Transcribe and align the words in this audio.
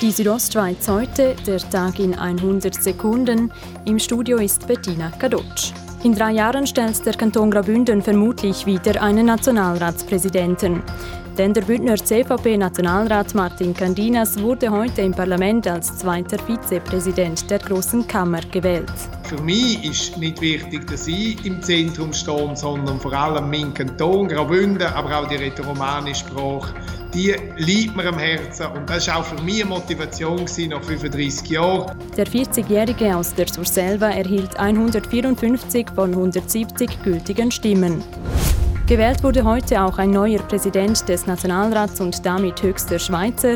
Die 0.00 0.10
Südostschweiz 0.10 0.88
heute, 0.88 1.36
der 1.46 1.58
Tag 1.70 1.98
in 1.98 2.14
100 2.14 2.74
Sekunden. 2.74 3.52
Im 3.84 3.98
Studio 3.98 4.38
ist 4.38 4.66
Bettina 4.66 5.10
Kadotsch. 5.18 5.72
In 6.02 6.14
drei 6.14 6.32
Jahren 6.32 6.66
stellt 6.66 7.06
der 7.06 7.14
Kanton 7.14 7.50
Graubünden 7.50 8.02
vermutlich 8.02 8.66
wieder 8.66 9.00
einen 9.00 9.26
Nationalratspräsidenten. 9.26 10.82
Denn 11.38 11.54
der 11.54 11.62
Bündner 11.62 11.96
CVP-Nationalrat 11.96 13.34
Martin 13.34 13.72
Candinas 13.72 14.40
wurde 14.40 14.70
heute 14.70 15.02
im 15.02 15.12
Parlament 15.12 15.66
als 15.68 15.96
zweiter 15.96 16.38
Vizepräsident 16.38 17.48
der 17.48 17.60
Großen 17.60 18.06
Kammer 18.06 18.40
gewählt. 18.50 18.92
Für 19.24 19.40
mich 19.42 19.82
ist 19.82 20.18
nicht 20.18 20.38
wichtig, 20.42 20.86
dass 20.86 21.08
ich 21.08 21.42
im 21.46 21.62
Zentrum 21.62 22.12
stehe, 22.12 22.54
sondern 22.54 23.00
vor 23.00 23.12
allem 23.14 23.48
mein 23.48 23.72
Kanton, 23.72 24.28
Graubünden, 24.28 24.86
aber 24.86 25.18
auch 25.18 25.28
die 25.28 25.36
rätoromanische 25.36 26.26
Sprache, 26.26 26.74
die 27.14 27.34
liegt 27.56 27.96
mir 27.96 28.06
am 28.06 28.18
Herzen. 28.18 28.66
Und 28.66 28.88
das 28.88 29.08
war 29.08 29.20
auch 29.20 29.24
für 29.24 29.42
mich 29.42 29.62
eine 29.62 29.70
Motivation 29.70 30.44
nach 30.68 30.82
35 30.82 31.48
Jahren. 31.48 31.96
Der 32.16 32.26
40-Jährige 32.26 33.16
aus 33.16 33.34
der 33.34 33.48
Surselva 33.48 34.10
erhielt 34.10 34.58
154 34.58 35.86
von 35.94 36.10
170 36.10 37.02
gültigen 37.02 37.50
Stimmen. 37.50 38.04
Gewählt 38.86 39.22
wurde 39.22 39.42
heute 39.44 39.82
auch 39.82 39.96
ein 39.96 40.10
neuer 40.10 40.40
Präsident 40.40 41.08
des 41.08 41.26
Nationalrats 41.26 41.98
und 42.02 42.26
damit 42.26 42.62
höchster 42.62 42.98
Schweizer. 42.98 43.54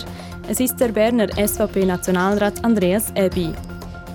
Es 0.48 0.60
ist 0.60 0.80
der 0.80 0.88
Berner 0.88 1.28
SVP-Nationalrat 1.36 2.64
Andreas 2.64 3.12
Ebi. 3.14 3.52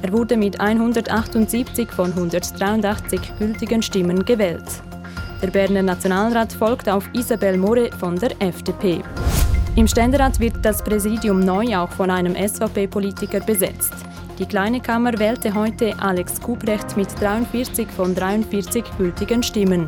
Er 0.04 0.12
wurde 0.12 0.36
mit 0.36 0.60
178 0.60 1.90
von 1.90 2.12
183 2.12 3.22
gültigen 3.40 3.82
Stimmen 3.82 4.26
gewählt. 4.26 4.84
Der 5.42 5.48
Berner 5.48 5.82
Nationalrat 5.82 6.52
folgt 6.52 6.90
auf 6.90 7.10
Isabel 7.14 7.58
More 7.58 7.90
von 7.98 8.18
der 8.18 8.32
FDP. 8.42 9.02
Im 9.78 9.88
Ständerat 9.88 10.42
wird 10.42 10.56
das 10.62 10.84
Präsidium 10.84 11.40
neu 11.40 11.78
auch 11.78 11.90
von 11.90 12.12
einem 12.12 12.36
SVP-Politiker 12.36 13.40
besetzt. 13.40 13.94
Die 14.40 14.46
Kleine 14.46 14.82
Kammer 14.82 15.18
wählte 15.20 15.54
heute 15.54 15.98
Alex 16.00 16.42
Kubrecht 16.42 16.98
mit 16.98 17.08
43 17.22 17.88
von 17.88 18.14
43 18.14 18.84
gültigen 18.98 19.42
Stimmen. 19.42 19.88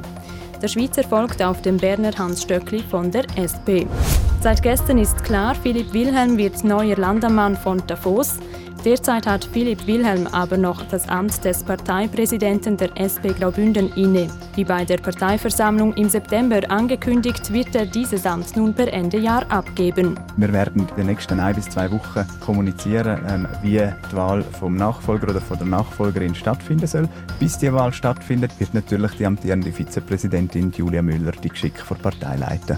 Der 0.61 0.69
Schweizer 0.69 1.03
folgt 1.03 1.43
auf 1.43 1.61
dem 1.61 1.75
Berner 1.75 2.17
Hans 2.17 2.41
Stöckli 2.41 2.81
von 2.89 3.11
der 3.11 3.25
SP. 3.36 3.83
Seit 4.39 4.63
gestern 4.63 4.97
ist 4.97 5.25
klar, 5.25 5.55
Philipp 5.55 5.91
Wilhelm 5.91 6.38
wird 6.38 6.63
neuer 6.63 6.95
Landammann 6.95 7.58
von 7.58 7.83
Davos. 7.86 8.39
Derzeit 8.86 9.25
hat 9.25 9.50
Philipp 9.52 9.88
Wilhelm 9.88 10.28
aber 10.28 10.58
noch 10.58 10.83
das 10.83 11.09
Amt 11.09 11.44
des 11.44 11.64
Parteipräsidenten 11.64 12.78
der 12.78 12.95
SP 13.02 13.33
Graubünden 13.33 13.92
inne. 13.95 14.27
Wie 14.53 14.64
bei 14.64 14.86
der 14.86 14.97
Parteiversammlung 14.97 15.94
im 15.94 16.08
September 16.08 16.61
angekündigt, 16.69 17.52
wird 17.52 17.73
er 17.73 17.88
dieses 17.88 18.27
Amt 18.27 18.55
nun 18.55 18.75
per 18.75 18.94
Ende 18.94 19.17
Jahr 19.17 19.44
abgeben. 19.50 20.19
Wir 20.38 20.53
werden 20.53 20.88
in 20.88 20.95
den 20.95 21.08
nächsten 21.08 21.39
ein 21.39 21.55
bis 21.55 21.67
zwei 21.67 21.92
Wochen 21.92 22.27
kommunizieren, 22.42 23.25
ähm, 23.27 23.47
wie 23.64 23.80
die 23.80 24.16
Wahl 24.16 24.44
vom 24.44 24.75
Nachfolger 24.75 25.30
oder 25.31 25.42
von 25.42 25.58
der 25.58 25.66
Nachfolgerin 25.66 26.36
stattfinden 26.36 26.86
soll. 26.86 27.09
Bis 27.39 27.58
die 27.58 27.73
Wahl 27.73 27.92
stattfindet, 27.92 28.52
wird 28.59 28.75
natürlich 28.75 29.14
die 29.14 29.25
amtierende 29.25 29.72
Vizepräsidentin 29.72 30.72
Julia 30.72 31.02
Müller 31.02 31.31
die 31.31 31.49
Geschicke 31.49 31.81
der 31.89 31.95
Partei 31.95 32.36
leiten. 32.36 32.77